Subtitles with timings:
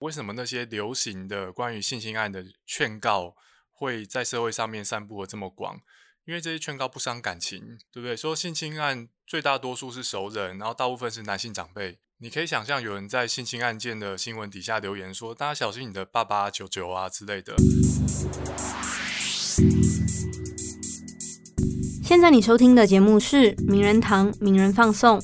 [0.00, 3.36] 为什么那些流行的关于性侵案的劝告
[3.70, 5.78] 会在社会上面散布的这么广？
[6.24, 8.16] 因为这些劝告不伤感情，对不对？
[8.16, 11.98] 说性侵案最大多数是熟人，然后大部分是男性长辈。
[12.18, 17.54] 你可以想象有人在性侵案件的新闻底下留言说：“大家小心你的爸爸、舅舅啊之类的。”
[22.02, 25.20] 现在你收听的节目是《名人堂名人放送》。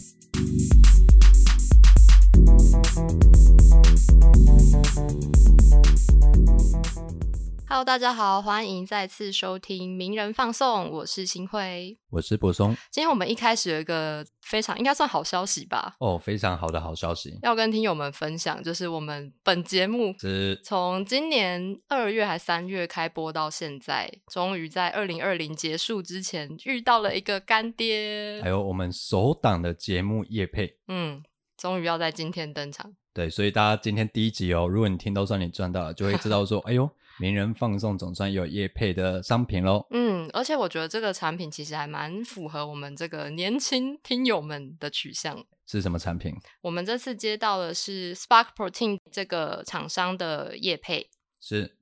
[7.68, 12.76] Hello，大家好，欢迎再次收听《名人放送》，我是新辉，我是柏松。
[12.92, 15.96] 今天我们一开始有一个非常应该算好消息吧？
[15.98, 31.20] 哦，非常好的好消息，要跟听友们分享，就是我们本节目是从今年二月还三月开播到现在，终于在二零二零结束之前遇到了一个干爹，还有我们首档的节目叶配，嗯，
[31.56, 32.94] 终于要在今天登场。
[33.12, 36.88] 对，所以大家今天第一集哦，如果你听到算你赚到了，就会知道说， 哎呦。
[37.18, 39.86] 名人放送总算有叶配的商品喽。
[39.90, 45.44] 嗯，而且我觉得这个产品其实还蛮符合我们这个年轻听友们的取向。
[45.66, 46.34] 是什么产品？
[46.60, 51.10] 我们这次接到的是 Spark Protein 这个厂商的叶配。
[51.40, 51.76] 是，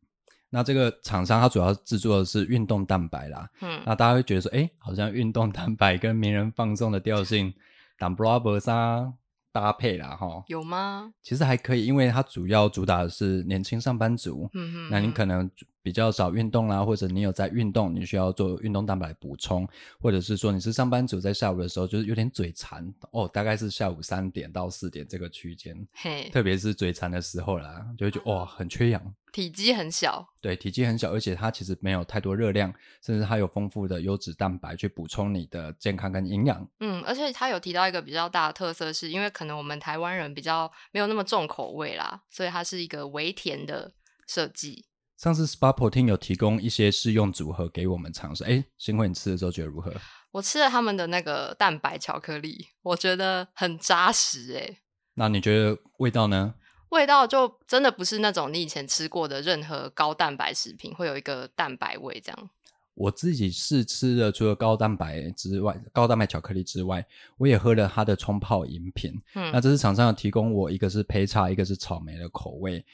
[0.51, 3.51] 那这个厂商它主要制作的是运动蛋白啦。
[3.61, 7.53] 嗯，那大家会觉得说，哎，好像运动蛋白跟名人放送的调性，
[7.99, 9.13] 当 Brothers 啊。
[9.55, 11.13] 搭配啦，哈，有吗？
[11.23, 14.51] 其实还可以，因为它主要主打的是年轻上班族。
[14.53, 15.49] 嗯哼，那你可能
[15.85, 19.69] 比较少运动啦，或者你有在运动，你需要做运动蛋白补充，
[20.01, 29.15] 或者是说你是上班族，在下午的时候就是有点嘴馋哦，大概是下午三点到四点这个区间，嘿，特别是嘴馋的时候啦，就会觉得哇，很缺氧。
[29.31, 36.67] 体积很小，对，体积很小，而且它其实没有太多热量，甚至它有丰富的优质蛋白去补充你的健康跟营养。
[36.81, 43.93] 嗯，而且它有提到一个比较大的特色，是因为可能我们台湾人比较没有那么重口味啦，所以它是一个微甜的
[44.27, 44.87] 设计。
[45.17, 49.93] 上次 Spa Protein 有提供一些试用组合给我们尝试，哎，新辉你吃的时候觉得如何？
[50.33, 54.79] 我吃了他们的那个蛋白巧克力，我觉得很扎实，哎。
[55.15, 56.55] 那你觉得味道呢？
[56.91, 62.51] 味道就真的不是那种你以前吃过的任何高蛋白食品会有一个蛋白味这样。
[62.95, 67.05] 我自己是吃了，除了高蛋白之外，高蛋白巧克力之外，
[67.37, 69.13] 我也喝了它的冲泡饮品。
[69.35, 72.85] 嗯，那这是厂商有提供我一个是焙茶，一个是草莓的口味。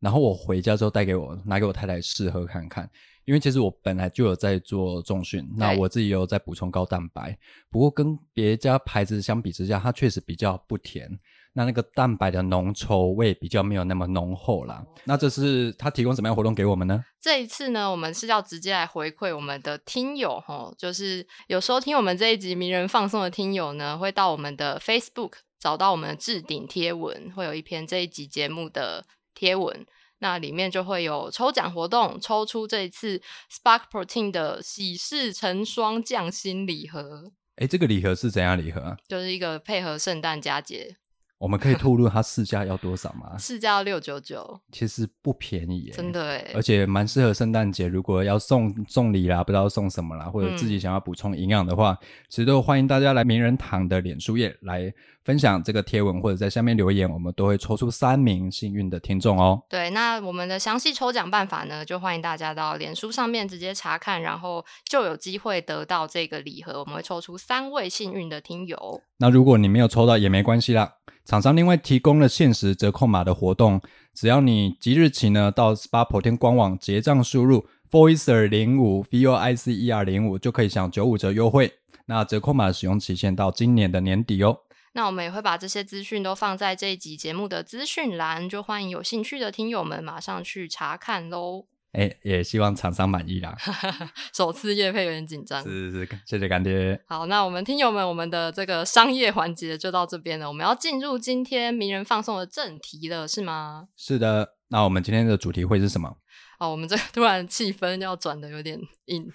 [0.00, 2.88] 然后我回家之后带给我拿给我太太试喝看看，
[3.24, 7.36] 因为其实我本来就有在做重训，那我自己有在补充高蛋白，
[7.70, 11.08] 不过跟别家牌子相比之下，它确实比较不甜。
[11.56, 14.84] 那那个蛋白的浓稠味比较没有那么浓厚啦。
[15.04, 17.04] 那这是他提供什么样活动给我们呢？
[17.20, 29.86] 这一次呢，我们是要直接来回馈我们的听友哈，就是有收听我们这一集名人放送的听友呢，会到我们的 Facebook 找到我们的置顶贴文，会有一篇这一集节目的贴文，
[30.18, 37.32] 那里面就会有抽奖活动，抽出这一次 Spark Protein 的喜事成双匠心礼盒。
[37.56, 38.96] 哎，这个礼盒是怎样礼盒啊？
[39.06, 40.96] 就是一个配合圣诞佳节。
[41.38, 43.36] 我们可以透露它市价要多少吗？
[43.36, 47.86] 市价要六九九，其实不便宜，真的哎，而且蛮适合圣诞节。
[47.86, 51.98] 如果要送送礼啦，不知道送什么啦，或者自己想要补充营养的话，
[52.30, 54.90] 其实都欢迎大家来名人堂的脸书页来
[55.24, 59.62] 分享这个贴文，或者在下面留言，我们都会抽出三名幸运的听众哦。
[59.68, 66.78] 对，那我们的详细抽奖办法呢，就欢迎大家到脸书上面直接查看，然后就有机会得到这个礼盒。
[66.78, 69.00] 我们会抽出三位幸运的听友。
[69.16, 70.92] 那如果你没有抽到也没关系啦。
[71.24, 73.80] 厂商另外提供了限时折扣码的活动，
[74.12, 81.72] 只要你即日起呢到 Spa Protein 官网结账，输入 Voicer 零五 V O I C E R 零五就可以享九五折优惠。
[82.04, 84.58] 那折扣码使用期限到今年的年底哦。
[84.96, 91.66] 那我们也会把这些资讯都放在这一集节目的资讯栏，就欢迎有兴趣的听友们马上去查看喽。
[91.90, 93.56] 哎，也希望厂商满意啦。
[94.32, 97.00] 首次夜配有点紧张，是是是，谢谢干爹。
[97.08, 100.46] 好，那我们听友们，我们的这个商业环节就到这边了。
[100.46, 103.88] 我们要进入今天名人放送的正题了，是吗？
[103.96, 104.54] 是的。
[104.68, 106.16] 那我们今天的主题会是什么？
[106.60, 109.32] 哦，我们这突然气氛要转的有点硬。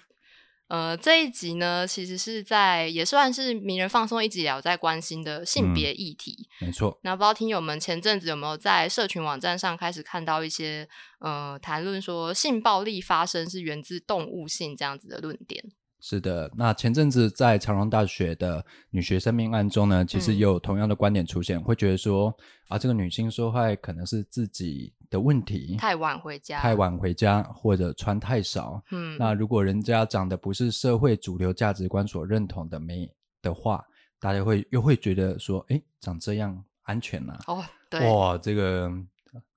[0.70, 6.48] 呃，这一集呢，其实是在也算是名人放松一直也有在关心的性别议题。
[6.60, 6.96] 没错。
[7.02, 10.88] 那不知道听友们前阵子有没有在社群网站上开始看到一些
[11.18, 15.64] 呃谈论说性暴力发生是源自动物性这样子的论点？
[16.00, 16.50] 是的。
[16.56, 22.34] 那前阵子在长隆大学的女学生命案中呢，其实也有同样的观点出现，会觉得说
[22.68, 24.92] 啊，这个女性受害可能是自己。
[25.10, 33.12] 的问题太晚回家，太晚回家或者穿太少，嗯，那如果人家长得不是社会主流价值观所认同的美
[33.42, 33.84] 的话，
[34.20, 37.36] 大家会又会觉得说，哎，长这样安全吗？
[37.48, 38.88] 哦，对，哇，这个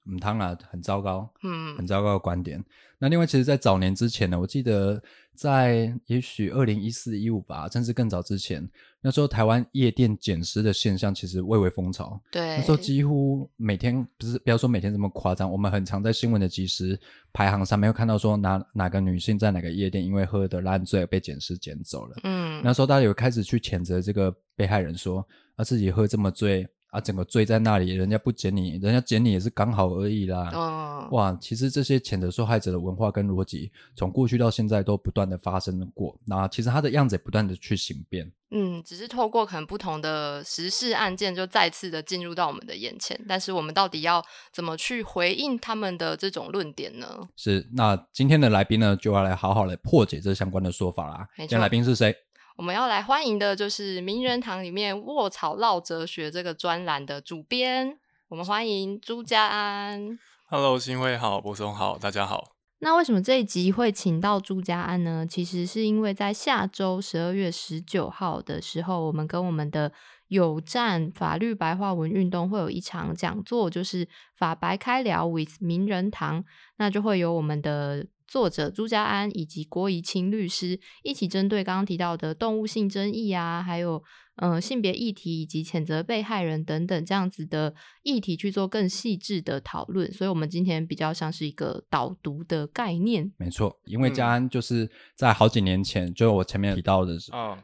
[0.07, 2.66] 嗯，当然很糟糕，嗯，很糟糕的观点。
[2.98, 5.00] 那另外，其实，在早年之前呢，我记得
[5.35, 8.69] 在也许二零一四一五吧，甚至更早之前，
[9.01, 12.21] 那时候台湾夜店捡尸的现象其实蔚为风潮。
[12.31, 17.00] 对，那时候几乎每天不是不要说每天这么夸张，我们很常在新闻的即时
[17.31, 22.15] 排行上面会看到说哪哪个女性在哪个夜店因为喝的烂醉被捡尸捡走了。
[22.24, 26.68] 嗯，那时候大家有开始去谴责这个被害人，说啊自己喝这么醉。
[26.94, 30.51] 啊，整个醉在那里，人家不捡你，人家捡你也是刚好而已啦。
[30.54, 36.16] 哦，哇，其实这些谴责受害者的文化跟逻辑，从过去到现在都不断的发生过。
[36.25, 38.31] 那其实他的样子也不断的去形变。
[38.51, 43.19] 嗯，只是透过可能不同的时事案件，就再次的进入到我们的眼前。
[43.28, 47.28] 但是我们到底要怎么去回应他们的这种论点呢？
[47.36, 51.28] 是，那今天的来宾呢，就要来好好来破解这相关的说法啦。
[51.38, 52.16] 今天来宾是谁？
[52.55, 57.97] 我们要来欢迎的就是名人堂里面卧草唠哲学这个专栏的主编，
[58.27, 60.19] 我们欢迎朱家安。
[60.45, 62.51] Hello，新会好，博松好，大家好。
[62.77, 65.25] 那为什么这一集会请到朱家安呢？
[65.27, 69.91] 其实是因为在下周十二月十九号的时候，我们跟我们的
[70.27, 76.45] 有站法律白话文运动会有一场讲座，就是法白开聊 with 名人堂，
[76.77, 78.05] 那就会有我们的。
[78.33, 84.03] 作者朱家安以及郭怡清律师一起针对刚刚提到的动物性争议啊，还有。
[84.38, 93.31] 嗯，性别议题以及谴责被害人等等这样子的议题去做更细致的讨论，所以我们今天比较像是一个导读的概念。
[93.38, 97.15] 没错，因为嘉安就是在好几年前，就我前面提到的，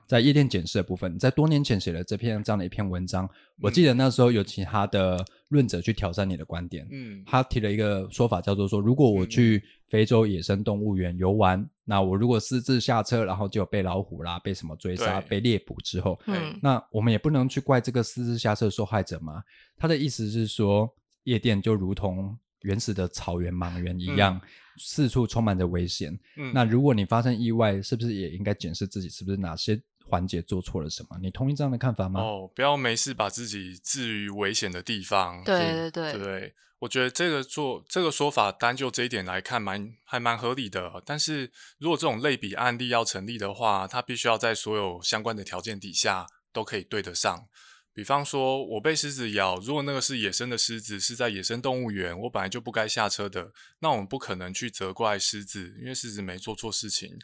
[0.05, 3.27] 在夜店检视的部分，在多年前写了这篇这样的一篇文章。
[3.61, 11.67] 我记得那时候有其他的论者去挑战你的观点，嗯，他提了一个说法，叫做说，如果我去非洲野生动物园游玩。
[11.89, 16.19] 那我如果私自下车，然后就被老虎啦，被什么追杀，被猎捕之后，
[16.61, 19.41] 那我们也不能去怪这个私自下车受害者嘛？
[19.75, 20.87] 他的意思是说，
[21.23, 24.39] 夜店就如同原始的草原莽原一样，
[24.77, 26.15] 四处充满着危险。
[26.53, 31.17] 那如果你发生意外，是不是也应该检视自己是不是哪些环节做错了什么？
[31.21, 32.19] 你同意这样的看法吗？
[32.19, 35.43] 哦，不要没事把自己置于危险的地方。
[35.43, 36.55] 对对对对。
[36.79, 41.03] 我觉得这个做这个说法，单就这一点来看，蛮还蛮合理的。
[41.05, 47.47] 但是如果这种类比案例要成立的话，它必须要在所有相关的条件底下都可以对得上。
[47.93, 57.19] 比方说，我被狮子咬，如果那个是野生的狮子，是在野生动物园，我本来就不该下车的，那我们不可能去责怪狮子，因为狮子没做错事情。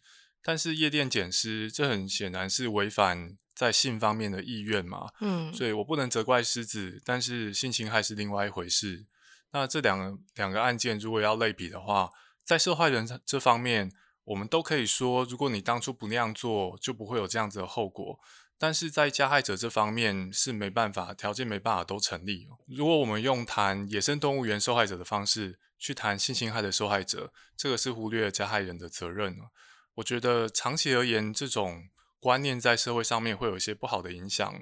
[0.47, 9.07] 但是夜店捡尸，这很显然是违反在性方面的意愿嘛，嗯，所以我不能责怪狮子，但是性侵害是另外一回事。
[9.53, 12.11] 那这两个两个案件，如果要类比的话，
[12.43, 13.91] 在受害人这方面，
[14.25, 18.19] 我们都可以说，如果你当初不那样做，就不会有这样子的后果。
[18.59, 22.47] 但是在加害者这方面是没办法，条件没办法都成立。
[22.67, 29.49] 如果我们用谈野生动物园受害者的方式去谈性侵害的受害者，这个是忽略加害人的责任了。
[29.95, 31.89] 我觉得长期而言，这种
[32.19, 34.53] 观念在社会上面会有一些不好的影响，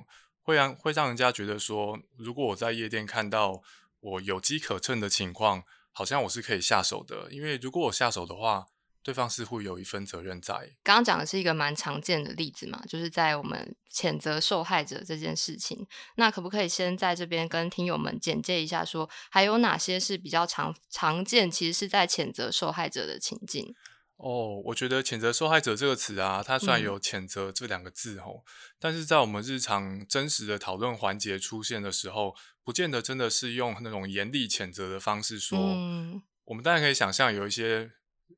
[0.41, 3.61] 会让会让人家觉得说，如果我在夜店看到。
[4.05, 5.63] 我有机可乘的情况，
[5.93, 8.65] 好像我是可以下手的，因为如果我下手的话，
[9.01, 10.53] 对方似乎有一份责任在。
[10.83, 15.87] 刚刚讲的是一个蛮常见的例子嘛，就是在我们谴责受害者这件事情，
[16.17, 23.73] 那可不可以先在这边跟听友们简介一下，说还有哪些是比较常常见，其实是在谴责受害者的情境？
[24.23, 28.41] 哦，我觉得“谴责受害者”这个词啊，它虽然有“谴责”这两个字哦，
[28.79, 35.59] 但是在我们日常真实的讨论环节出现的时候，不见得真的是用那种严厉谴责的方式说。
[36.45, 37.91] 我们当然可以想象，有一些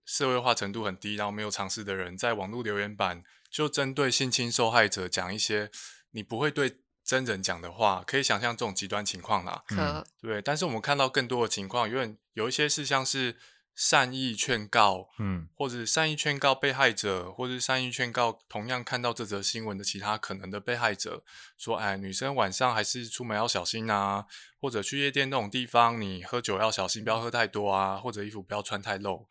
[0.06, 5.70] 社会化程度很低，然后没有尝试的人，在网络留言板就针对性侵受害者讲一些
[6.12, 9.64] 你不会对真人讲的话，可以想象这种极端情况啦。
[9.68, 13.38] 可对，但是我们看到更多的情况，因为有一些是像是。
[13.76, 21.24] 善意劝告，嗯，或者善意劝告被害者，或者善意劝告同样看到这则新闻的其他可能的被害者，
[21.58, 24.26] 说，哎，女生晚上还是出门要小心啊，
[24.62, 29.28] 或者去夜店那种地方，你喝酒要小心，不要喝太多啊，或者衣服不要穿太露。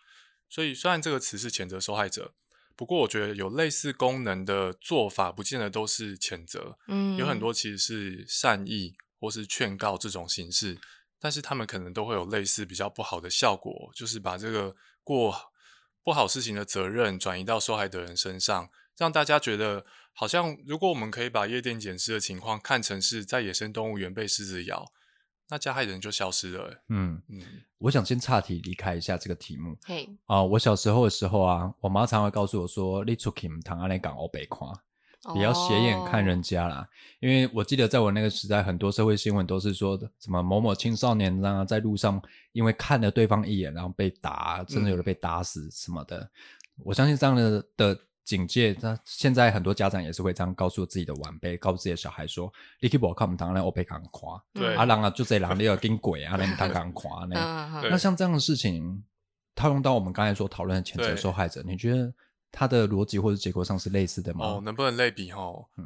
[0.50, 2.34] 所以，虽然这个词是谴责受害者，
[2.76, 10.78] 不过我觉得有类似功能的做法，不见得都是谴责，嗯，有很多其实是善意或是劝告这种形式。
[11.24, 15.34] 但是他们可能都会有类似比较不好的效果，就是把这个过
[16.02, 24.92] 不好事情的责任转移到受害的人身上，让大家觉得好像如果我们可以把夜店捡尸的情况看成是在野生动物园被狮子咬，
[25.48, 26.84] 那加害人就消失了。
[26.90, 27.40] 嗯嗯，
[27.78, 29.78] 我想先岔题离开一下这个题目。
[29.86, 34.70] 嘿啊，我小时候的时候啊，我妈常会告诉我说：“你出去唔谈阿你讲我被夸。”
[35.32, 36.86] 比较斜眼看人家啦。
[37.20, 42.20] 因为我记得在我那个时代，很多社会新闻都是说什么某某青少年啊，在路上
[42.52, 46.28] 因为看了对方一眼，然后被打，甚至有的被打死什么的。
[46.84, 47.98] 我相信这样的的。
[48.24, 52.50] 警戒，那现在很多家长也是会这样告诉自己的晚辈，告诉自己的小孩说
[52.80, 57.34] ：“你去不看我们当然我被赶垮，对，阿郎啊，就 这狼你要跟鬼啊，你当赶垮呢。”
[57.90, 59.04] 那像这样的事情，
[59.54, 62.10] 套用到我们刚才所讨论的谴责受害者，你觉得
[62.54, 64.46] 他的逻辑或者结构上是类似的吗？
[64.46, 65.32] 哦，能不能类比？
[65.32, 65.42] 哈，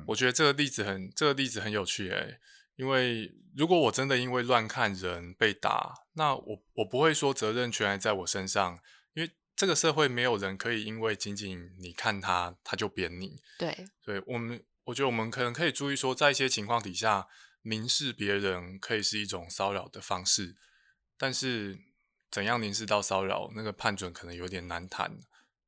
[0.07, 2.39] 我觉得这个例子很，这个例子很有趣诶。
[2.77, 8.79] 因为如果我真的因为乱看人被打，那我我不会说责任全还在我身上，
[9.15, 9.31] 因为。
[9.59, 13.43] 这个社会没有人可以因为仅仅你看他，他就扁你。
[13.59, 17.27] 对，对我们，我觉得我们可能可以注意说，在一些情况底下，
[17.63, 20.55] 凝视别人可以是一种骚扰的方式，
[21.19, 21.77] 但是
[22.31, 25.19] 怎样凝视到骚扰，那个判准可能有点难谈。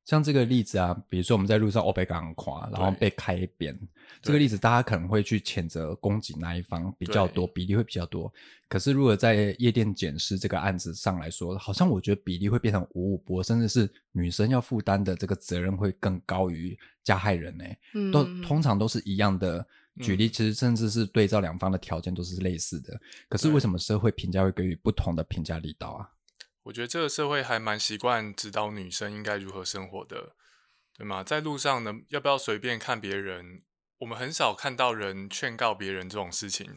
[0.03, 3.77] 像这个例子啊，比如说我们在路上我被刚夸，然后被开扁，
[4.21, 8.31] 这个例子大家可能会去谴责攻击那一方比较多，比例会比较多。
[8.67, 17.63] 可是如果在夜店检视这个案子上来说，好像我觉得比例会变成五五波，甚至是女生要负担的这个责任会更高于加害人呢。
[18.11, 19.65] 都通常都是一样的
[19.99, 22.99] 举例，其实甚至是对照两方的条件都是类似的。
[23.29, 26.09] 可是为什么社会评价会给予不同的评价力道啊？
[26.63, 30.35] 我觉得这个社会还蛮习惯指导女生应该如何生活的，
[30.97, 31.23] 对吗？
[31.23, 33.63] 在路上呢，要不要随便看别人？
[33.99, 36.75] 我们很少看到人劝告别人这种事情。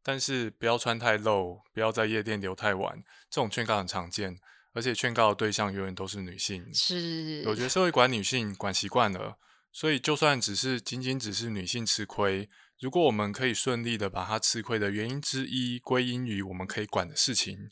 [0.00, 4.38] 但是不要穿太露，不要在夜店留太晚，这种劝告很常见，
[4.72, 6.72] 而且劝告的对象永远都是女性。
[6.72, 9.36] 是，我觉得社会管女性管习惯了，
[9.70, 12.48] 所以就算只是仅仅只是女性吃亏，
[12.80, 17.68] 如果我们可以顺利的把她吃亏的原因之一归因于我们可以管的事情。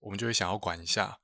[0.00, 1.18] 我们就会想要管一下，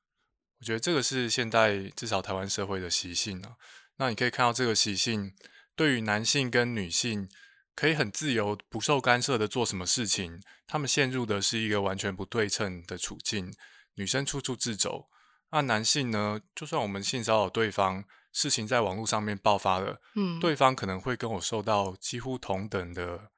[0.61, 3.57] 我觉得这个是现代至少台湾社会的习性啊。
[3.97, 5.35] 那你可以看到这个习性，
[5.77, 7.29] 对于男性跟女性
[7.75, 13.53] 可以很自由、不受干涉的做什么事情，他们陷入的是一个完全不对称的处境。
[13.95, 15.09] 女生处处自走，
[15.51, 16.41] 那男性呢？
[16.55, 23.31] 就算我们性骚扰对方，事情在网络上面爆发了，嗯，对方可能会跟我受到几乎同等的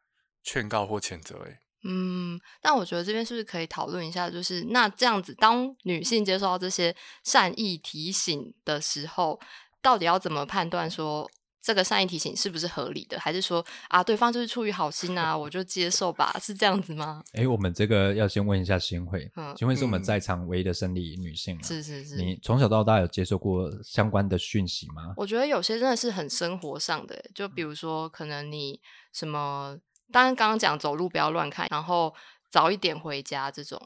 [0.43, 1.39] 劝告或谴责。
[1.41, 1.59] 诶。
[1.85, 9.39] 嗯，但我觉得这边是不是可以讨论一下，就是那这样子，当女性接受到这些善意提醒的时候，
[9.83, 17.23] 到底要怎么判断说这个善意提醒是不是合理的，还是说啊，对方就是出于好心啊，我就接受吧，是这样子吗？
[17.35, 25.13] 哎，我们这个要先问一下新慧，新慧是我们在场唯一的生理女性，是是是，你从小到大有接受过相关的讯息吗？
[25.19, 28.81] 我觉得有些真的是很生活上的，就比如说可能你
[29.13, 29.79] 什么。
[30.13, 32.15] 当然，刚刚讲走路不要乱看，然后
[32.51, 33.81] 早一点回家这种，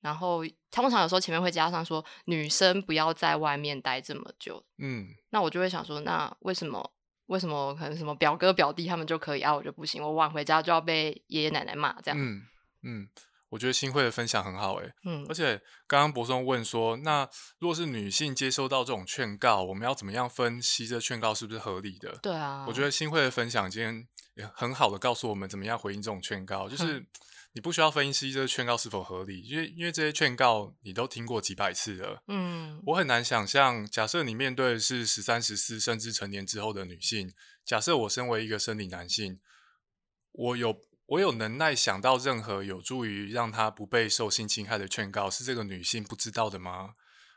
[0.00, 4.64] 然后通常有时候前面会加上说女生不要在外面待这么久。
[4.78, 6.92] 嗯，那我就会想说，那为什么
[7.26, 12.20] 为什么可能什么表哥表弟他们就可以啊，我就不行，我晚回家就要被爷爷奶奶骂这样。
[12.20, 12.42] 嗯
[12.82, 13.08] 嗯，
[13.48, 17.28] 我觉得新会的分享很好哎，嗯，而且刚刚博松问说，那
[17.58, 22.12] 如果是女性接收到这种劝告，我们要怎么样分析这劝告是不是合理的？
[22.22, 24.06] 对啊，我觉得新会的分享今天。
[24.34, 27.06] 也很好的告诉我们怎么样回应这种劝告，就是
[27.52, 32.22] 你不需要分析这个劝告是否合理，因为因为这些劝告你都听过几百次了。
[32.26, 37.32] 嗯，我很难想象，假设你面对的是十三、十四甚至成年之后的女性，
[37.64, 39.38] 假设我身为一个生理男性，
[40.32, 46.94] 我有我有能耐想到任何有助于让她不被受性侵害的劝告，是这个女性不知道的吗？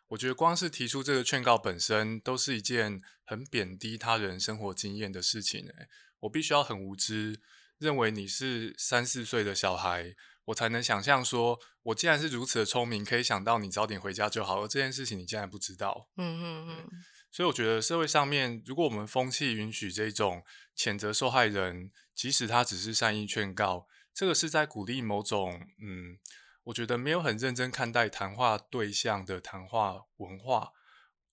[0.07, 5.67] 我觉得光是提出这个劝告本身，都是一件很贬低他人生活经验的事情。
[5.67, 5.89] 诶，
[6.21, 7.41] 我必须要很无知，
[7.77, 14.63] 认为你是三四岁的小孩，我才能想象说，我既然是如此的聪明，可以想到你早点回家就好。
[14.63, 16.89] 而这件事情你竟然不知道，嗯嗯嗯。
[17.29, 20.43] 所以我觉得社会上面，如果我们风气允许这种
[20.75, 26.17] 谴责受害人，即使他只是善意劝告，这个是在鼓励某种，嗯，
[26.63, 30.71] 我觉得没有很认真看待谈话对象的谈话文化。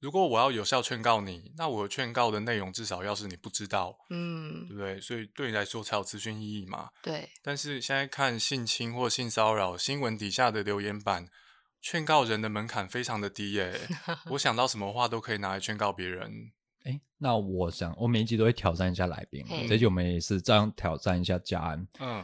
[0.05, 5.01] 如果我要有效劝告你，那我劝告的内容至少要是你不知道，嗯，对不对？
[5.01, 6.91] 所以对你来说才有资讯意义嘛。
[7.03, 7.31] 对。
[7.43, 11.27] 但是现在看性侵或性骚扰新闻底下的留言板，
[11.81, 13.81] 劝告人的门槛非常的低耶。
[14.33, 16.53] 我想到什么话都可以拿来劝告别人。
[16.85, 21.89] 哎，那我想我每一集都会挑战一下来宾，这集我们也是这样挑战一下嘉安。
[21.99, 22.23] 嗯。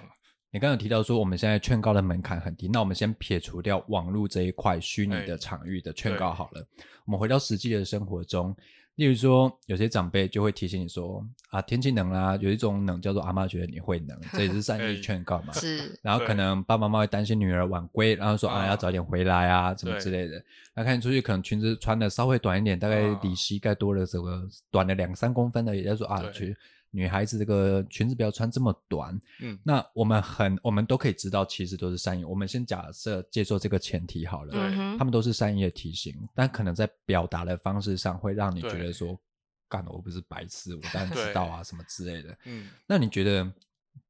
[0.53, 6.67] 你刚刚提到说我们现在劝告的门槛很低，那我们先撇除掉网络这一块虚拟的场域的劝告好了，
[7.05, 8.55] 我们回到实际的生活中，
[8.97, 15.53] 例如说有些长辈就会提醒你说啊天气冷啦，有一种冷叫做阿妈觉得你会冷，这也是善意 劝告嘛。
[15.59, 15.97] 是。
[16.03, 20.43] 然后可能爸爸妈妈会担心女儿晚归，然后说啊要早点回来啊，什么之类的。
[20.75, 26.57] 那看你出去可能裙子穿的稍微短一点，大概比膝盖多了这个短了两三公分的，也在说啊去。
[26.91, 29.21] 女孩子这个裙子不要穿这么短。
[29.41, 32.25] 嗯，那我们很，我们都可以知道，其实都是善意。
[32.25, 34.61] 我们先假设接受这个前提好了，对
[34.99, 39.19] 他们都是善意的提醒，但可能在表达的方式上会让你觉得说，
[39.69, 42.37] 干我不是白痴，我当然知道啊，什么之类的。
[42.45, 43.51] 嗯，那你觉得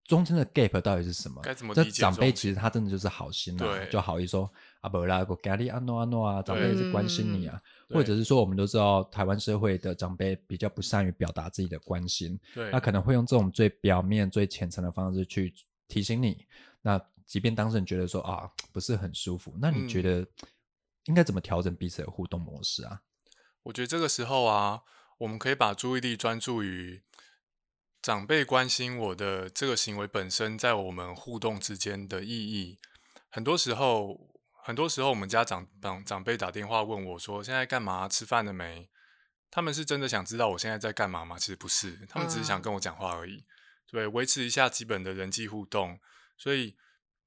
[0.04, 1.40] 中间的 gap 到底是什么？
[1.42, 15.54] 该怎么这理解长辈其实他真的就是好心啊，就好意说啊不啦，我咖喱安诺安诺啊，长辈是关心你啊，对或者是说我们都知道台湾社会的长辈比较不善于表达自己的关心，对，那可能会用这种最表面、最浅层的方式去
[15.86, 16.46] 提醒你。
[16.82, 20.26] 那即便当事人觉得说啊不是很舒服，那你觉嗯得
[21.04, 23.02] 应该怎么调整彼此的互动模式啊？
[23.64, 24.82] 我觉得这个时候啊，
[25.18, 27.02] 我们可以把注意力专注于
[28.00, 32.78] 长辈关心我的这个行为本身，在我们互动之间的意义。
[33.28, 34.29] 很多时候，
[34.62, 38.08] 很多时候我们家长长长辈打电话问我说：“现在干嘛？
[38.08, 38.88] 吃饭了没？”
[39.50, 41.36] 他们是真的想知道我现在在干嘛吗？
[41.36, 43.44] 其实不是，他们只是想嗯跟我讲话而已。
[43.90, 45.98] 对，维持一下基本的人际互动。
[46.38, 46.76] 所以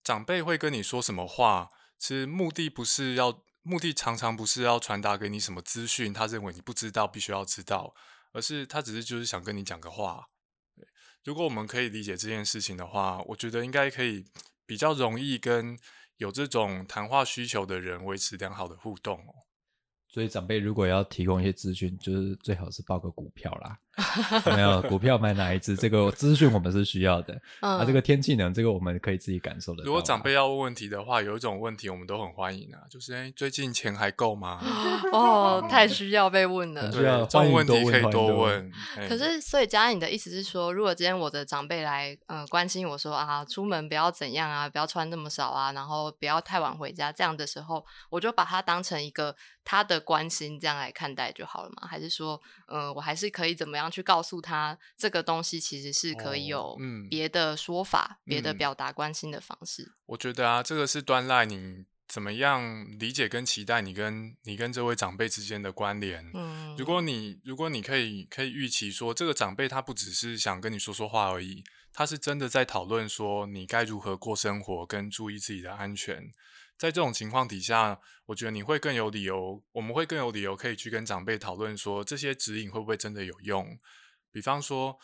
[0.02, 7.94] 长辈会跟你说什么话，其实目的不是要，目的常常不是要传达给你什么资讯，他认为你不知道必须要知道，
[8.32, 10.30] 而是他只是就是想跟你讲个话。
[10.76, 10.88] 对，
[11.26, 14.24] 如果我们可以理解这件事情的话，我觉得应该可以
[14.66, 15.78] 比较容易跟
[16.18, 19.34] 有这种谈话需求的人维持良好的互动哦。
[20.08, 23.80] 所以长辈如果要提供一些资讯，就是最好是报个股票啦。
[24.46, 25.76] 有 没有股票买哪一只？
[25.78, 27.34] 这个资讯我们是需要的。
[27.62, 29.84] 嗯啊，这个天气呢，这个我们可以自己感受的。
[29.84, 34.60] 如果长辈要问问题的话，有一种问题我们都很欢迎啊，就是哎，最近钱还够吗？
[35.14, 38.72] 哦，太需要被问了对，啊这种问题可以多问
[39.08, 51.88] 可是，所以佳安，你的意思是说，如果今天我的长辈来，呃，关心我说啊，出门不要怎样啊，不要穿那么少啊，然后不要太晚回家，这样的时候，我就把它当成一个他的关心这样来看待就好了嘛？
[51.88, 59.94] 还是说，呃，我还是可以怎么样去告诉他，这个东西其实是可以哦有嗯别的说法、别的嗯表达关心的方式？
[60.06, 66.30] 我觉得啊，这个是端赖你怎么样理解跟期待你跟你跟这位长辈之间的关联。
[66.34, 76.32] 嗯，如果你如果你可以可以预期说，这个长辈他不只是想跟你说说话而已，他是真的在讨论说你该如何过生活，跟注意自己的安全。
[76.78, 83.80] 在这种情况底下，我觉得你会更有理由，我们会更有理由可以去跟长辈讨论说，这些指引会不会真的有用？
[84.32, 84.98] 比方说，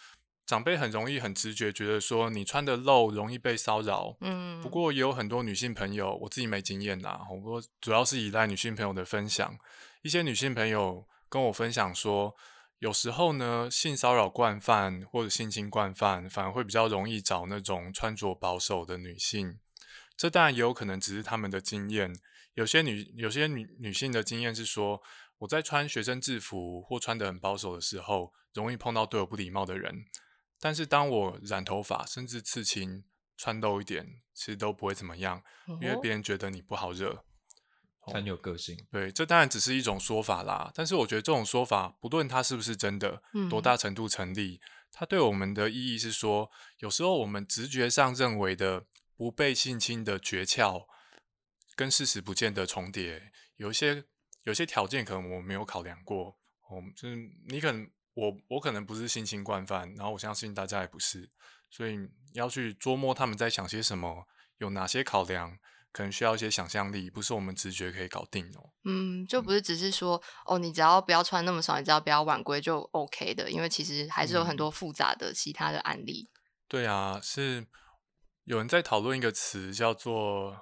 [0.45, 9.57] 长辈很容易很直觉觉得说你穿的露容易被骚扰，嗯，不过也有很多女性朋友，我自己没经验啦，我过主要是依赖女性朋友的分享。
[10.01, 12.35] 一些女性朋友跟我分享说，
[12.79, 19.59] 有时候呢，性骚扰惯犯或者性侵惯犯，反而会比较容易找那种穿着保守的女性。
[20.19, 22.13] 这当然也有可能只是他们的经验。
[22.55, 25.01] 有些女有些女女性的经验是说，
[25.37, 30.03] 我在穿学生制服或穿得很保守的时候，容易碰到对我不礼貌的人。
[30.59, 33.05] 但是当我染头发，甚至刺青、
[33.37, 35.41] 穿露一点，其实都不会怎么样，
[35.79, 37.23] 因为哦别人觉得你不好惹。
[38.01, 38.75] 很有个性。
[38.91, 40.69] 对，这当然只是一种说法啦。
[40.75, 44.59] 但是我觉得这种说法，不论它是不是真的，多嗯大程度成立，
[44.91, 48.85] 它对我们的意义是说，有时候我们直觉上认为的
[49.19, 50.85] 不被性侵的诀窍，
[51.75, 53.33] 跟事实不见得重叠。
[53.57, 54.05] 有一些
[54.43, 56.37] 有些条件可能我没有考量过，
[56.69, 57.17] 哦，就是
[57.49, 61.29] 你可能我我可能不是性侵惯犯，然后我相信大家也不是，
[61.69, 61.97] 所以
[62.33, 64.25] 要去捉摸他们在想些什么，
[64.59, 65.59] 有哪些考量，
[65.91, 68.71] 可能需要一些想象力，不是我们直觉可以搞定哦。
[68.85, 76.29] 嗯，就不是只是说哦，你只要不要穿那么少，你只要不要晚归就 OK 的，因为其实还是有很嗯多复杂的其他的案例。
[76.69, 77.67] 对啊，是
[78.49, 80.61] 有人在讨论一个词叫做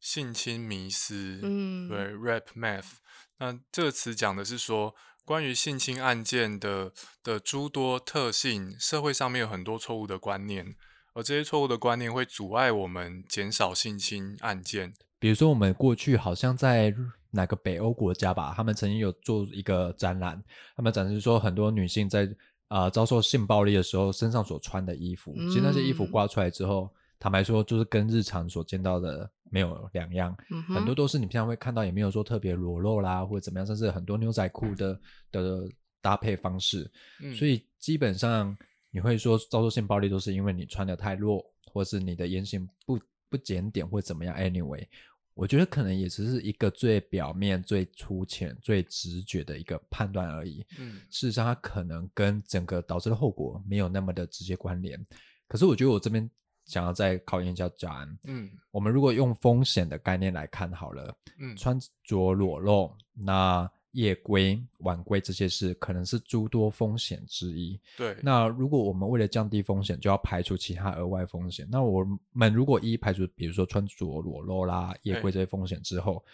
[0.00, 2.94] 性侵迷思，嗯，对，rap math。
[3.38, 10.74] 那这个词讲的是说，关于性侵案件的的诸多特性，社会上面有很多错误的观念，
[11.14, 14.92] 而这些错误的观念会阻碍我们减少性侵案件。
[15.20, 16.92] 比如说，我们过去好像在
[17.30, 20.42] 哪个北欧国家吧，他们曾经有做一个展览，
[20.74, 22.24] 他们展示说很多女性在
[22.66, 35.68] 啊、呃遭受性暴力的时候身上所穿的衣服，其实那些衣服嗯挂出来之后，坦白说就是跟日常所见到的没有两样，嗯很多，都是你平常会看到，也没有说特别裸露啦或者怎么样，甚至很多牛仔裤的的
[36.00, 36.90] 搭配方式，
[37.22, 38.56] 嗯，所以基本上
[38.90, 44.34] 你会说遭受性暴力都是因为你穿的太弱，或是你的言行不不检点或怎么样。
[44.36, 44.86] Anyway，
[45.34, 50.64] 我觉得可能也只是一个最表面、最粗浅、最直觉的一个判断而已。
[50.78, 54.98] 嗯事实上，它可能跟整个导致的后果没有那么的直接关联。
[55.46, 56.28] 可是，我觉得我这边
[56.70, 67.76] 想要再考验一下贾安，嗯我们如果用风险的概念来看好了，嗯穿着裸露，那夜归、晚归这些事，可能是诸多风险之一。
[67.96, 71.66] 对，那如果我们为了降低风险，就要排除其他额外风险。
[71.68, 76.24] 那我们如果一排除，比如说穿着裸露啦、夜归这些风险之后，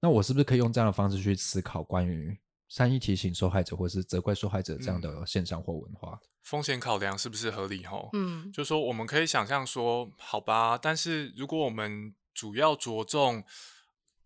[0.00, 2.34] 那我是不是可以用这样的方式去思考关于
[2.72, 6.18] 善意提醒受害者或是责怪受害者这样的现象或文化？
[6.40, 7.84] 风险考量是不是合理？
[7.84, 13.44] 吼，嗯，就说我们可以想象说，好吧，但是如果我们主要着重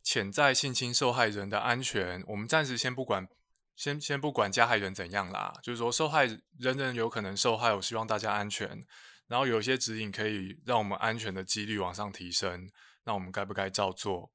[0.00, 3.26] 潜在性侵受害人的安全，我们暂时先不管，
[3.74, 5.58] 先先不管加害人怎样啦。
[5.60, 8.80] 就是说，受害人人有可能受害，我希望大家安全。
[9.26, 12.70] 然后有一些指引可以让我们安全的几率往上提升，
[13.06, 14.30] 那我们该不该照做？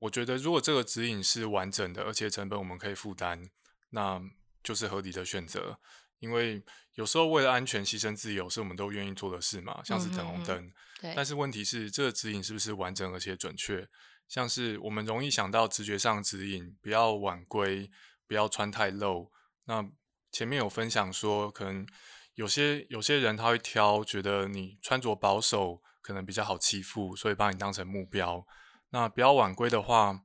[0.00, 3.50] 我觉得，如果这个指引是完整的，而且成本我们可以负担，
[3.90, 4.20] 那
[4.62, 5.78] 就是合理的选择。
[6.20, 6.62] 因为
[6.94, 10.72] 有时候为了安全牺牲自由是我们都愿意做的事嘛，像是等红灯。
[11.14, 13.88] 但是问题是，这个指引是不是完整而且准确？
[14.26, 17.90] 像是我们容易想到直觉上指引，不要晚归，
[18.26, 19.32] 不要穿太露。
[19.64, 19.88] 那
[20.32, 21.86] 前面有分享说，可能
[22.34, 28.44] 有些有些人他会挑，觉得你穿着保守可能比较好欺负，所以把你当成目标。
[28.90, 30.22] 那不要晚归的话，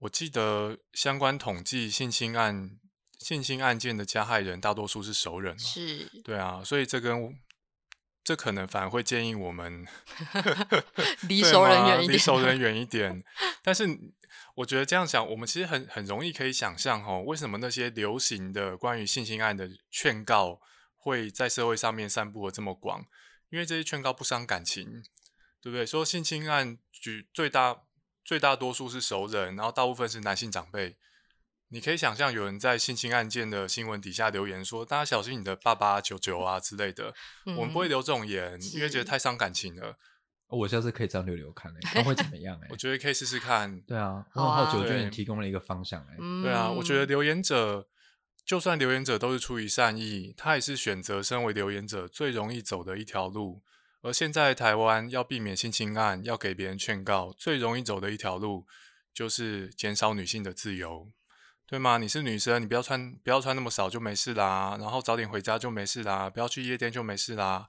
[0.00, 2.78] 我记得相关统计性侵案。
[3.16, 7.34] 性侵案件的加害人大多数是熟人，是，对啊，所以这跟
[8.22, 9.86] 这可能反而会建议我们
[11.26, 13.24] 离熟人远一点，离熟人远一点。
[13.62, 13.88] 但是
[14.56, 20.60] 我觉得这样想，我们其实很很容易可以想象，哦，为什么那些流行的关于性侵案的劝告
[20.94, 23.06] 会在社会上面散布的这么广？
[23.48, 25.02] 因为这些劝告不伤感情，
[25.64, 25.86] 对不对？
[25.86, 27.84] 说性侵案举最大
[28.22, 30.96] 最大多数是熟人，然后大部分是男性长辈。
[31.68, 37.14] 你可以想象有人在性侵案件的新闻底下留言说：“大家小心你的爸爸、舅舅啊之类的。”
[37.56, 39.96] 我们不会留这种言，因为觉得太伤感情了。
[40.48, 42.60] 我下次可以这样留留看，哎，那会怎么样？
[42.62, 43.80] 哎， 我觉得可以试试看。
[43.88, 47.88] 对啊，然后九卷也提供了一个方向，哎，对啊，我觉得留言者
[48.44, 53.62] 就算留言者都是出于善意，他也是选择身为留言者最容易走的一条路。
[54.04, 58.66] 而现在台湾要避免性侵案，要给别人劝告，最容易走的一条路
[59.14, 61.10] 就是减少女性的自由。
[61.66, 61.96] 对吗？
[61.96, 64.76] 你是女生，你不要穿，不要穿那么少就没事啦。
[64.78, 67.66] 然后早点回家就没事啦，不要去夜店就没事啦。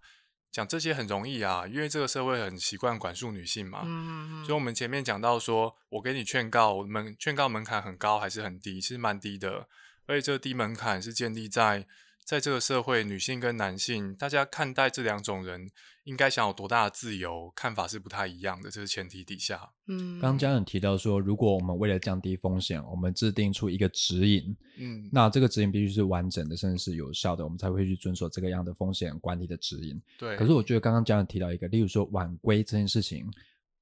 [0.52, 3.84] 讲这些很容易啊，因为这个社会很习惯管束女性嘛。
[3.86, 8.82] 嗯所以，我们前面讲到说，我给你劝告，门劝告门槛很高还是很低？
[8.82, 9.70] 其实蛮低的，
[10.06, 11.88] 而且这个低门槛是建立在。
[12.26, 15.70] 在这个社会，女性跟男性，大家看待这两种人
[16.06, 18.72] 应该想有多大的自由，看法是不太一样的。
[18.72, 30.02] 这是前提底下，嗯，刚刚家人提到说，如果我们为了降低风险，我们制定出一个指引，嗯，那这个指引必须是完整的，甚至是有效的，我们才会去遵守这个样的风险管理的指引。
[30.18, 30.36] 对。
[30.36, 33.32] 可是我觉得刚刚家人提到一个，例如说晚归这件事情，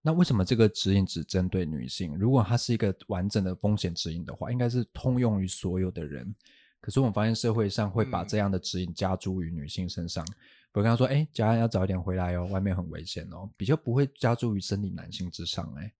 [0.01, 2.13] 那为什么这个指引只针对女性？
[2.17, 6.35] 如果它是一个完整的风险指引的话，应该是通用于所有的人。
[6.83, 10.31] 可是我们发现社会上会把这样的指引加诸于女性身上，比
[10.73, 15.73] 如跟他说：“哎，家人要早一点回来哦，外面很危险哦。”比较不会加诸于生理男性之上。
[15.77, 15.93] 哎，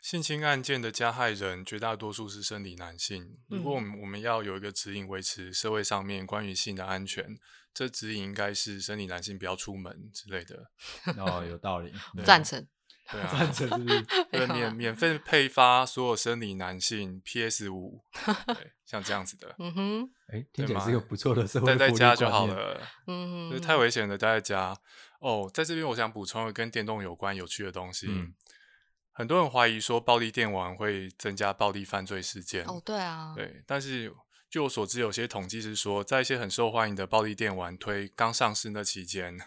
[0.00, 3.36] 性侵案件的加害人绝大多数是生理男性。
[3.48, 7.38] 如果我们我们要有一个指引维持社会上面关于性的安全，
[7.74, 10.70] 这指引应该是生理男性不要出门之类的。
[11.20, 11.92] 哦，有道理，
[12.24, 12.66] 赞成。
[13.10, 13.52] 对 啊，
[14.30, 18.02] 对，免 免费配发所有生理男性 PS 五，
[18.84, 21.60] 像这样子的，嗯哼，哎，听起来是个不错的社？
[21.60, 23.90] 会待在家就好了，嗯哼，太危。
[23.90, 24.76] 险了待在家。
[25.20, 28.08] 哦，在这边我想补充一个跟电动有关有趣的东西，
[29.12, 34.12] 很多人怀疑说暴力电玩会增加暴力犯罪事件，哦，对啊，对，但是
[34.50, 39.38] 据我所知，有些统计是说，在一些很受欢迎的暴力电玩推刚上市那期间。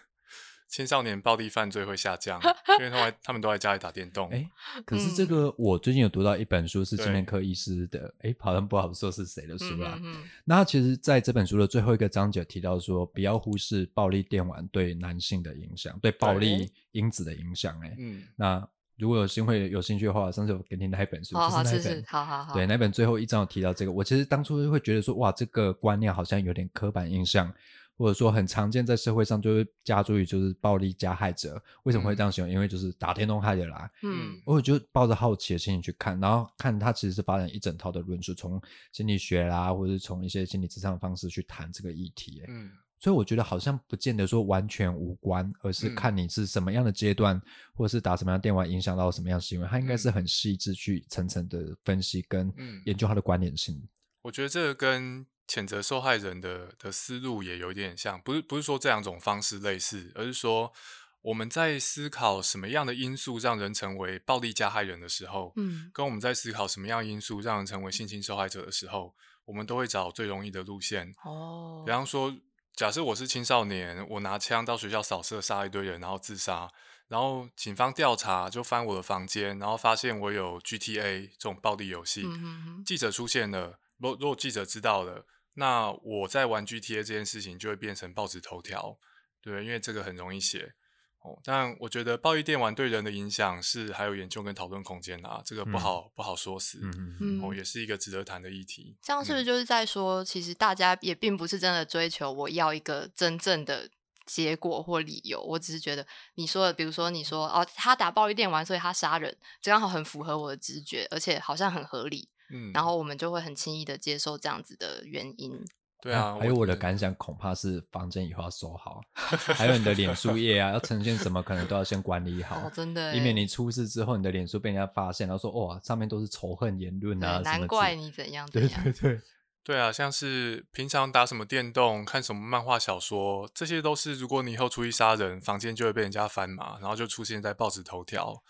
[0.68, 2.42] 青少年暴力犯罪会下降，
[2.80, 4.30] 因为他们他们都在家里打电动。
[4.30, 4.46] 哎，
[4.86, 9.98] 可是这个我最近有读到一本书，是精神科医师的，哎，好像不好说是谁的书啦。
[10.44, 17.80] 那其实在这本书的最后一个章节提到说，不要忽视暴力电玩对男性的影响，对暴力因子的影响。
[17.82, 23.92] 哎，嗯，那如果有新会有兴趣的话，上次我给你那一本书，就是那本，好好好，对，那本最后一章有提到这个。
[23.92, 27.54] 我其实当初会觉得说，哇，这个观念好像有点刻板印象。
[27.98, 32.54] 或者说很常见在社会上，就会加注于就是暴力加害者为什么会这样形容？
[32.54, 33.90] 因为就是打电动害的啦。
[34.04, 42.44] 嗯，我就抱着好奇的心情去看，然后看他其实是发展一整套的论述，从心理学啦，或者是从一些心理智商的方式去谈这个议题。
[42.48, 47.42] 嗯，所以我觉得好像不见得说完全无关，而是看你是什么样的阶段，
[47.74, 52.54] 或者是打什么样电玩影响到什么样行为，他应该是很细致去层层的分析跟
[52.86, 53.82] 研究他的关联性。
[54.22, 55.26] 我觉得这个跟。
[55.48, 60.74] 谴责受害人的的思路也有点像，不是不是说这两种方式类似，而是说
[61.22, 71.14] 我们在思考什么样的因素让人成为暴力加害人的时候，嗯，跟我们在思考什么样因素让人成为性侵受害者的时候，我们都会找最容易的路线。
[71.24, 72.34] 哦，比方说，
[72.76, 76.70] 假设我是青少年，我拿枪到学校扫射杀一堆人，然后自杀，
[77.08, 85.26] 然后警方调查就翻我的房间，然后发现我有 GTA 这种暴力游戏，嗯记者出现了，如如果记者知道了，
[85.58, 88.98] 那我在玩 GTA 这件事情就会变成报纸头条，
[89.42, 90.76] 对，因为这个很容易写。
[91.24, 98.96] 哦，但我觉得暴力电玩对人的影响是还有研究跟讨论空间啊，这个不嗯好、不好说死，嗯嗯嗯哦，也是一个值得谈的议题。
[99.02, 103.90] 这样是不是嗯就是在说，其实大家也并不是真的追求我要一个真正的
[104.28, 115.60] 结果或理由，我只是觉得你说的，比如说你说哦，他打暴力电玩，所以他杀人，这刚好很符合我的直觉，而且好像很合理，嗯，然后我们就会很轻易的接受这样子的原因。
[116.00, 119.02] 对啊，还有我的感想，恐怕是房间以后要收好，
[119.56, 129.22] 还有你的脸书页啊，要呈现什么，可能都要先管理好哦，，真的，以免你出事之后，你的脸书被人家发现，然后说哇，上面都是仇恨言论啊，什么之难怪你怎样怎对样对对，
[129.66, 138.44] 对啊，像是平常打什么电动、看什么漫画小说，这些都是如果你以后出去杀人，房间就会被人家翻嘛，然后就出现在报纸头条。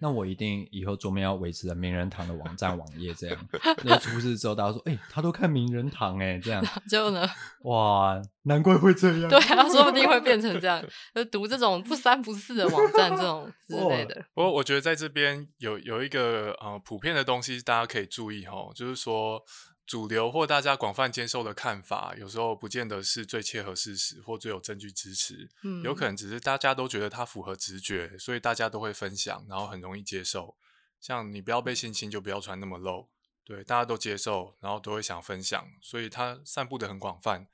[0.00, 3.36] 那我一定以后桌面要维持着名人堂的网站网页这样，
[3.84, 7.28] 那出事之后大家说，哎、他都看名人堂哎、这样， 就呢，
[7.62, 10.82] 哇，难怪会这样，对啊，说不定会变成这样，
[11.14, 14.24] 就读这种不三不四的网站这种 之类的。
[14.34, 19.42] 不过我觉得在这边有有一个呃普遍的东西，大家可以注意哈，就是说
[19.86, 30.56] 主流或大家广泛接受的看法，有时候不见得是最切合事实或最有证据支持，嗯，有可能只是大家都觉得它符合直觉，所以大家都会分享，然后很容易接受。
[31.00, 33.08] 像你不要被性侵，就不要穿那么露，
[33.44, 37.46] 对，大家都接受，然后都会想分享，所以它散布的很广泛。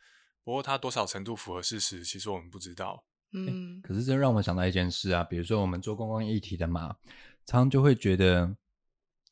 [0.44, 3.04] 不过它多少程度符合事实，其实我们不知道。
[3.32, 6.96] 嗯可是这让我想到一件事啊，比如说我们做公共议题的嘛，
[7.44, 8.56] 常常就会觉得，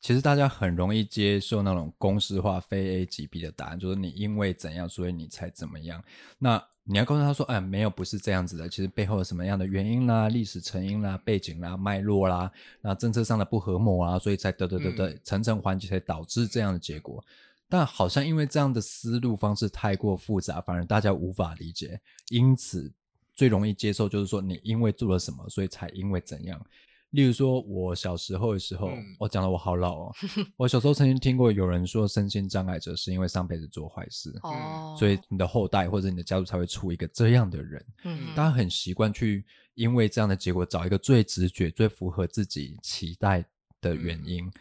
[0.01, 6.01] 其实大家很容易接受那种公式化、非 A 即 B 的答案，就是你因为怎样，所以你才怎么样。
[6.37, 17.23] 那你要告诉他说，哎，没有，不是这样子的，其实背后有什么样的原因啦、历史成因啦、背景啦、脉络啦，那政策上的不和睦啊，所以才得得得得嗯层层环节才导致这样的结果。
[17.67, 22.91] 但好像因为这样的思路方式太过复杂，反而大家无法理解，因此
[23.35, 26.59] 最容易接受就是说你因为做了什么，所以才因为怎样。
[27.11, 30.15] 例如说，我小时候的时候，嗯我讲的我好老哦。
[30.57, 37.83] 我小时候曾经听过有人说，身心障碍者是因为上辈子做坏事，哦，所以你的后代或者你的家族才会出一个这样的人。
[38.03, 39.43] 嗯大家很习惯去
[39.73, 43.43] 因为这样的结果找一个最直觉、最符合自己期待
[43.81, 44.51] 的原因，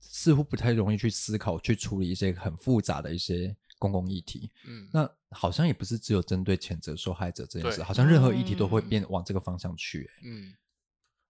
[0.00, 4.50] 似乎不太容易去思考、去处理一些很复杂的一些公共议题。
[4.66, 10.54] 嗯，那好像也不是只有针对谴责受害者这件事，好像任何议题都会嗯变往这个方向去、欸嗯，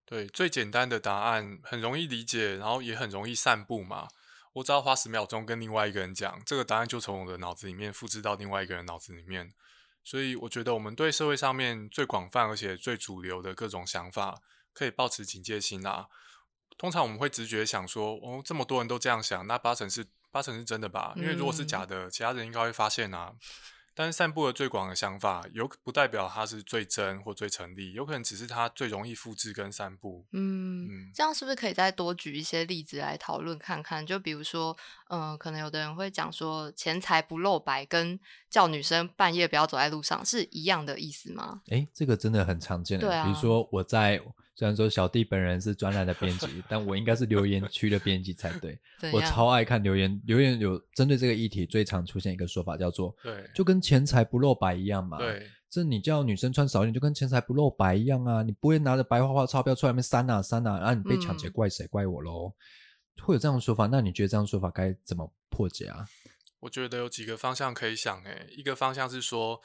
[0.08, 4.08] 对，最简单的答案很容易理解，然后也很容易散布嘛。
[4.54, 9.52] 我只要花十秒钟跟另外一个人讲，这个答案就从我的脑子里面复制到另外一个人脑子里面。
[10.02, 14.40] 所以我觉得我们对社会上面最广泛而且最主流的各种想法，
[14.72, 16.06] 可以保持警戒心啊。
[16.78, 21.12] 通常我们会直觉想说，哦，这么多人都这样想，那八成是八成是真的吧？
[21.16, 23.34] 因为如果是假的，其他人应该会发现啊。
[23.98, 30.24] 但是散布的最广的想法，有不代表它是最真或最成立，有可能只是它最容易复制跟散布。
[30.30, 34.06] 嗯嗯，这样是不是可以再多举一些例子来讨论看看？
[34.06, 34.76] 就比如说，
[35.08, 41.62] 嗯、可能有的人会讲说，钱财不露白跟叫女生半夜不要走在路上是一样的意思吗？
[41.68, 43.08] 哎，这个真的很常见的。
[43.08, 44.22] 对啊比如说我在
[44.58, 48.76] 虽然说小弟本人是专栏的编辑，但我应该是留言区的编辑才对。
[49.14, 55.16] 我超爱看留言，留言有针对这个议题最常出现一个说法叫做对，就跟钱财不露白一样嘛。
[55.18, 58.42] 对，这你叫女生穿少一点，就跟钱财不露白一样啊！
[58.42, 61.86] 你不会拿着白花花钞票出来面删啊删啊，然后你被抢劫，嗯怪谁？
[61.86, 62.52] 怪我喽！
[63.22, 66.04] 会有这样的说法，那你觉得这样说法该怎么破解啊？
[66.58, 69.60] 我觉得有几个方向可以想，诶，一个方向是说，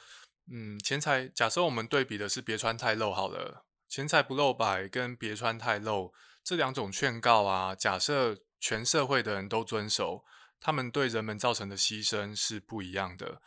[0.48, 10.24] 嗯，钱财，假设我们对比的是别穿太露好了，钱财不露白跟别穿太露这两种劝告啊，假设全社会的人都遵守，
[10.58, 13.40] 他们对人们造成的牺牲是不一样的。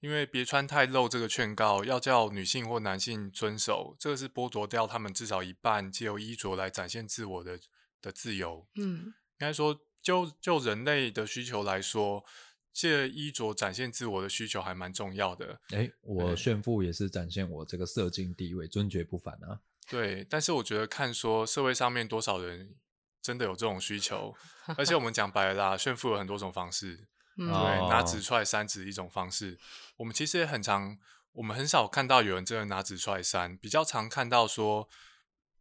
[0.00, 7.60] 因为别穿太露这个劝告，要叫女性或男性遵守，这个是剥夺掉他们至少一半借由衣着来展现自我的
[8.00, 8.66] 的自由。
[8.74, 12.24] 嗯应该说，就就人类的需求来说，
[12.72, 15.60] 借衣着展现自我的需求还蛮重要的。
[15.68, 19.60] 哎，我炫富也是展现我这个社经地位，尊爵不凡啊！
[19.88, 22.74] 对，但是我觉得看说社会上面多少人
[23.20, 24.34] 真的有这种需求，
[24.76, 29.58] 而且我们讲白了啦，炫富有很多种方式， 嗯对，哦拿纸出来扇纸一种方式。
[29.96, 30.98] 我们其实也很常，
[31.32, 34.88] 我们很少看到有人真的拿纸出来扇，比较常看到说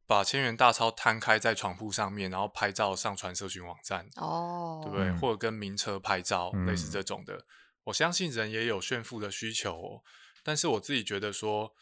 [0.07, 5.07] 把千元大钞摊开在床铺上面，然后拍照上传社群网站，哦，对不对？
[5.07, 7.45] 嗯或者跟名车拍照，类似嗯这种的。
[7.85, 10.03] 我相信人也有炫富的需求、哦，
[10.43, 11.73] 但是我自己觉得说，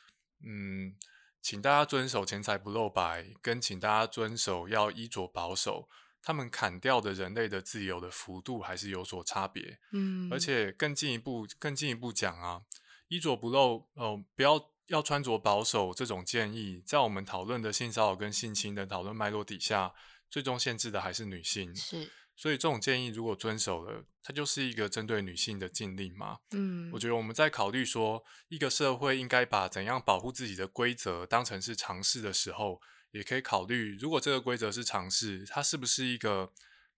[0.46, 0.96] 嗯，
[1.42, 5.88] 请大家遵守钱财不露白，跟请大家遵守要衣着保守，
[6.22, 9.80] 他们砍掉的人类的自由的幅度还是有所差别。
[9.92, 12.62] 嗯，而且更进一步，更进一步讲啊，
[13.08, 19.94] 衣着不露，哦、不要要穿着保守这种建议，在我们讨论的性骚扰跟性侵的讨论脉络底下，
[20.30, 21.76] 最终限制的还是女性。
[21.76, 26.38] 是，所以这种建议如果遵守了，它就是一个针对女性的禁令嘛。
[26.52, 32.80] 嗯，我觉得我们在考虑说，一个社会应该把怎样保护自己的规则当成是尝试的时候，
[33.12, 36.54] 也可以考虑，如果这个规则是尝试，它是不是一个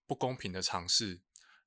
[0.06, 1.20] 不公平的尝试？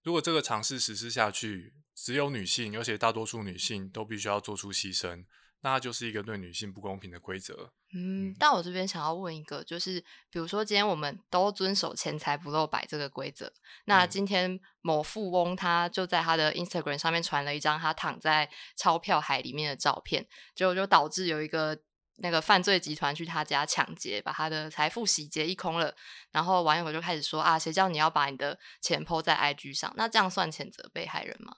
[0.04, 5.26] 如果这个尝试实施下去，只有女性，而且大多数女性都必须要做出牺牲，
[5.66, 7.74] 那它就是一个对女性不公平的规则。
[7.92, 10.00] 嗯，但我这边想要问一个，就是
[10.30, 13.52] 比如说今天我们都遵守钱财不露白这个规则，
[13.86, 21.76] 那嗯今天某富翁他就在他的 Instagram 上面传了一张他躺在钞票海里面的照片，结果就导致有一个
[22.18, 25.96] 那个犯罪集团去他家抢劫，把他的财富洗劫一空了。
[26.32, 29.92] 然后网友就开始说啊，谁叫你要把你的钱 PO 在 IG 上？
[29.98, 31.56] 那这样算谴责被害人吗？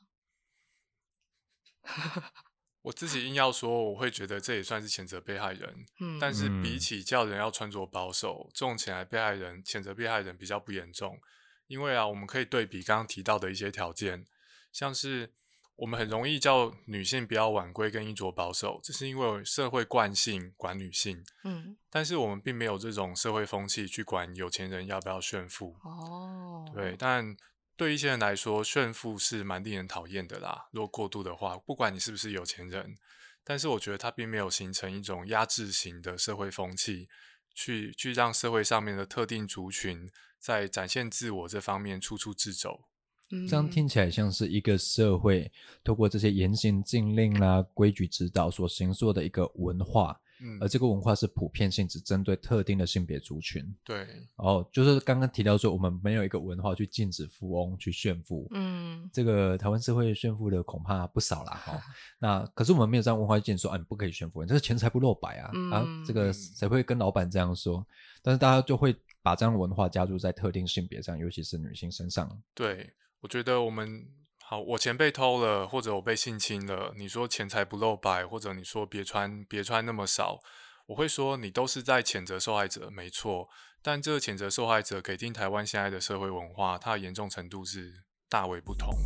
[2.88, 5.86] 我自己硬要说，我会觉得这也算是谴责被害人。
[6.00, 11.19] 嗯，但是比嗯起叫人要穿着保守，这种谴责被害人、谴责被害人比较不严重，
[11.67, 14.26] 因为啊，我们可以对比刚刚提到的一些条件，
[14.71, 15.34] 像是
[15.76, 25.76] 我们很容易叫女性不要晚归跟衣着保守，这是因为社会惯性管女性，嗯，但是我们并没有这种社会风气去管有钱人要不要炫富。
[25.84, 27.36] 哦，对，但
[27.77, 30.67] 对一些人来说，炫富是蛮令人讨厌的啦。
[30.71, 32.97] 如果过度的话，不管你是不是有钱人，
[33.43, 37.07] 但是我觉得它并没有形成一种压制型的社会风气，
[37.53, 40.09] 去去让社会上面的特定族群
[40.39, 42.85] 在展现自我这方面处处自走。
[43.29, 45.51] 嗯这样听起来像是一个社会
[45.83, 53.63] 透过这些严刑禁令啦、规矩指导所形塑的一个文化，嗯而，这个文化是普遍性，只针对特定的性别族群。
[53.84, 58.47] 对，然后，就是刚刚提到说，我们没有一个文化去禁止富翁去炫富。
[58.52, 61.82] 嗯这个台湾社会炫富的恐怕不少啦， 哈、
[62.19, 67.86] 那可是我们没有这样文化建说，啊，你不可以炫富，你这个钱财不露白啊，啊，这个嗯谁会跟老板这样说？
[68.21, 72.30] 但是大家就会把这样的文化加注在特定性别上，尤其是女性身上。
[72.54, 74.06] 对，我觉得我们
[74.49, 80.39] 好，我钱被偷了，或者我被性侵了，你说钱财不露白，或者你说别穿别穿那么少，
[80.86, 83.49] 我会说你都是在谴责受害者，没错。
[83.81, 88.97] 但这个谴责受害者，给定台湾现在的社会文化，它的严重程度是大为不同。